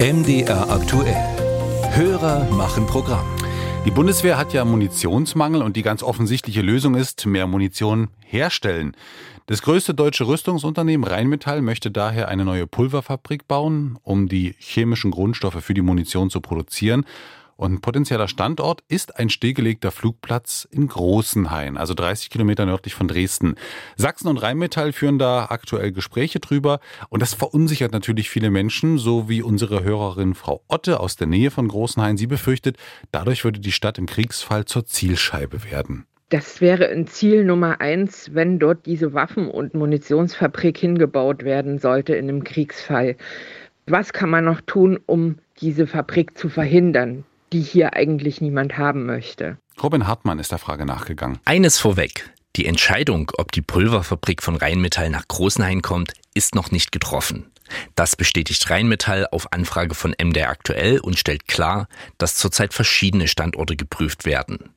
[0.00, 1.16] MDR aktuell.
[1.90, 3.26] Hörer machen Programm.
[3.84, 8.96] Die Bundeswehr hat ja Munitionsmangel und die ganz offensichtliche Lösung ist mehr Munition herstellen.
[9.46, 15.64] Das größte deutsche Rüstungsunternehmen Rheinmetall möchte daher eine neue Pulverfabrik bauen, um die chemischen Grundstoffe
[15.64, 17.04] für die Munition zu produzieren.
[17.58, 23.08] Und ein potenzieller Standort ist ein stillgelegter Flugplatz in Großenhain, also 30 Kilometer nördlich von
[23.08, 23.56] Dresden.
[23.96, 29.28] Sachsen und Rheinmetall führen da aktuell Gespräche drüber und das verunsichert natürlich viele Menschen, so
[29.28, 32.16] wie unsere Hörerin Frau Otte aus der Nähe von Großenhain.
[32.16, 32.76] Sie befürchtet,
[33.10, 36.06] dadurch würde die Stadt im Kriegsfall zur Zielscheibe werden.
[36.28, 42.14] Das wäre ein Ziel Nummer eins, wenn dort diese Waffen- und Munitionsfabrik hingebaut werden sollte
[42.14, 43.16] in einem Kriegsfall.
[43.86, 47.24] Was kann man noch tun, um diese Fabrik zu verhindern?
[47.52, 49.58] Die hier eigentlich niemand haben möchte.
[49.82, 51.38] Robin Hartmann ist der Frage nachgegangen.
[51.44, 52.30] Eines vorweg.
[52.56, 57.50] Die Entscheidung, ob die Pulverfabrik von Rheinmetall nach Großenhain kommt, ist noch nicht getroffen.
[57.94, 63.76] Das bestätigt Rheinmetall auf Anfrage von MDR aktuell und stellt klar, dass zurzeit verschiedene Standorte
[63.76, 64.70] geprüft werden.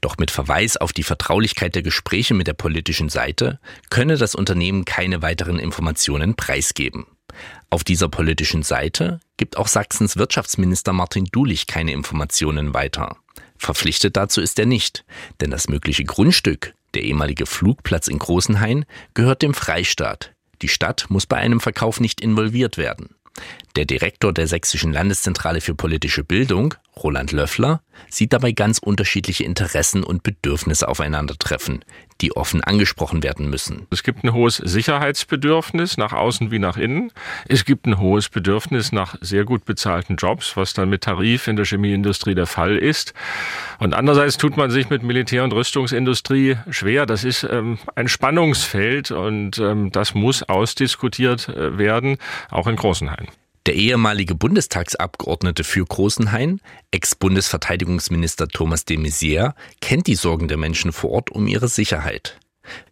[0.00, 3.58] Doch mit Verweis auf die Vertraulichkeit der Gespräche mit der politischen Seite
[3.90, 7.06] könne das Unternehmen keine weiteren Informationen preisgeben.
[7.70, 13.16] Auf dieser politischen Seite gibt auch Sachsens Wirtschaftsminister Martin Dulich keine Informationen weiter.
[13.56, 15.04] Verpflichtet dazu ist er nicht,
[15.40, 18.84] denn das mögliche Grundstück, der ehemalige Flugplatz in Großenhain,
[19.14, 20.34] gehört dem Freistaat.
[20.62, 23.14] Die Stadt muss bei einem Verkauf nicht involviert werden.
[23.74, 30.04] Der Direktor der Sächsischen Landeszentrale für politische Bildung, Roland Löffler, sieht dabei ganz unterschiedliche Interessen
[30.04, 31.82] und Bedürfnisse aufeinandertreffen,
[32.20, 33.86] die offen angesprochen werden müssen.
[33.90, 37.12] Es gibt ein hohes Sicherheitsbedürfnis nach außen wie nach innen.
[37.48, 41.56] Es gibt ein hohes Bedürfnis nach sehr gut bezahlten Jobs, was dann mit Tarif in
[41.56, 43.14] der Chemieindustrie der Fall ist.
[43.78, 47.06] Und andererseits tut man sich mit Militär- und Rüstungsindustrie schwer.
[47.06, 52.18] Das ist ähm, ein Spannungsfeld und ähm, das muss ausdiskutiert äh, werden,
[52.50, 53.28] auch in Großenhain.
[53.66, 56.60] Der ehemalige Bundestagsabgeordnete für Großenhain,
[56.90, 62.40] Ex-Bundesverteidigungsminister Thomas de Maizière, kennt die Sorgen der Menschen vor Ort um ihre Sicherheit.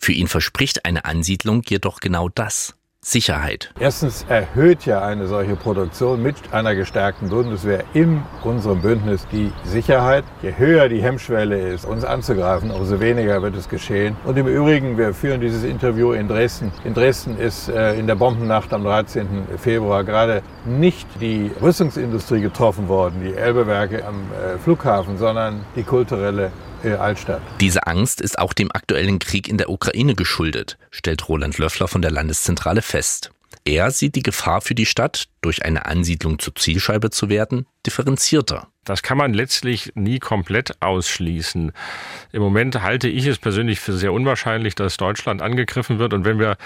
[0.00, 2.74] Für ihn verspricht eine Ansiedlung jedoch genau das.
[3.08, 3.70] Sicherheit.
[3.78, 10.24] Erstens erhöht ja eine solche Produktion mit einer gestärkten Bundeswehr in unserem Bündnis die Sicherheit.
[10.42, 14.16] Je höher die Hemmschwelle ist, uns anzugreifen, umso weniger wird es geschehen.
[14.24, 16.72] Und im Übrigen, wir führen dieses Interview in Dresden.
[16.82, 19.28] In Dresden ist äh, in der Bombennacht am 13.
[19.56, 26.50] Februar gerade nicht die Rüstungsindustrie getroffen worden, die Elbewerke am äh, Flughafen, sondern die kulturelle
[26.84, 27.40] Altstadt.
[27.60, 32.02] Diese Angst ist auch dem aktuellen Krieg in der Ukraine geschuldet, stellt Roland Löffler von
[32.02, 33.30] der Landeszentrale fest.
[33.64, 38.68] Er sieht die Gefahr für die Stadt, durch eine Ansiedlung zur Zielscheibe zu werden, differenzierter.
[38.84, 41.72] Das kann man letztlich nie komplett ausschließen.
[42.32, 46.14] Im Moment halte ich es persönlich für sehr unwahrscheinlich, dass Deutschland angegriffen wird.
[46.14, 46.56] Und wenn wir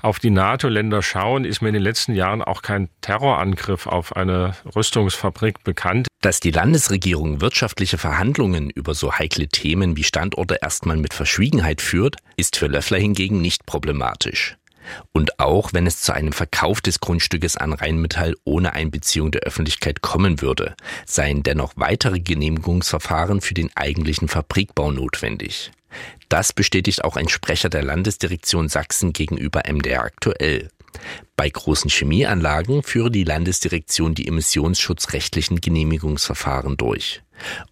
[0.00, 4.54] auf die NATO-Länder schauen, ist mir in den letzten Jahren auch kein Terrorangriff auf eine
[4.74, 6.08] Rüstungsfabrik bekannt.
[6.22, 12.16] Dass die Landesregierung wirtschaftliche Verhandlungen über so heikle Themen wie Standorte erstmal mit Verschwiegenheit führt,
[12.36, 14.56] ist für Löffler hingegen nicht problematisch.
[15.12, 20.02] Und auch wenn es zu einem Verkauf des Grundstückes an Rheinmetall ohne Einbeziehung der Öffentlichkeit
[20.02, 20.74] kommen würde,
[21.06, 25.70] seien dennoch weitere Genehmigungsverfahren für den eigentlichen Fabrikbau notwendig.
[26.28, 30.68] Das bestätigt auch ein Sprecher der Landesdirektion Sachsen gegenüber MDR aktuell.
[31.36, 37.22] Bei großen Chemieanlagen führe die Landesdirektion die emissionsschutzrechtlichen Genehmigungsverfahren durch.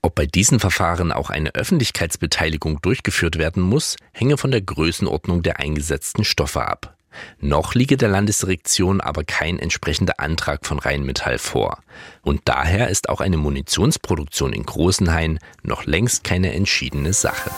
[0.02, 5.58] Ob bei diesen Verfahren auch eine Öffentlichkeitsbeteiligung durchgeführt werden muss, hänge von der Größenordnung der
[5.58, 6.96] eingesetzten Stoffe ab.
[7.40, 11.78] Noch liege der Landesdirektion aber kein entsprechender Antrag von Rheinmetall vor.
[12.22, 17.50] Und daher ist auch eine Munitionsproduktion in Großenhain noch längst keine entschiedene Sache.